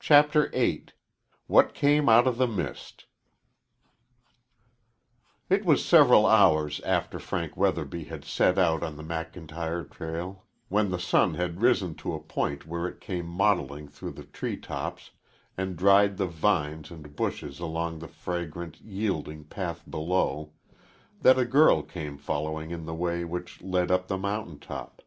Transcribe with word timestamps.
CHAPTER 0.00 0.48
VIII 0.48 0.86
WHAT 1.46 1.74
CAME 1.74 2.08
OUT 2.08 2.26
OF 2.26 2.38
THE 2.38 2.48
MIST 2.48 3.06
It 5.48 5.64
was 5.64 5.84
several 5.84 6.26
hours 6.26 6.80
after 6.80 7.20
Frank 7.20 7.56
Weatherby 7.56 8.02
had 8.06 8.24
set 8.24 8.58
out 8.58 8.82
on 8.82 8.96
the 8.96 9.04
McIntyre 9.04 9.88
trail 9.88 10.44
when 10.66 10.90
the 10.90 10.98
sun 10.98 11.34
had 11.34 11.60
risen 11.60 11.94
to 11.98 12.14
a 12.14 12.20
point 12.20 12.66
where 12.66 12.88
it 12.88 13.00
came 13.00 13.26
mottling 13.26 13.86
through 13.86 14.14
the 14.14 14.24
tree 14.24 14.56
tops 14.56 15.12
and 15.56 15.76
dried 15.76 16.16
the 16.16 16.26
vines 16.26 16.90
and 16.90 17.14
bushes 17.14 17.60
along 17.60 18.00
the 18.00 18.08
fragrant, 18.08 18.80
yielding 18.80 19.44
path 19.44 19.88
below 19.88 20.50
that 21.20 21.38
a 21.38 21.44
girl 21.44 21.84
came 21.84 22.18
following 22.18 22.72
in 22.72 22.86
the 22.86 22.92
way 22.96 23.24
which 23.24 23.62
led 23.62 23.92
up 23.92 24.08
the 24.08 24.18
mountain 24.18 24.58
top. 24.58 25.00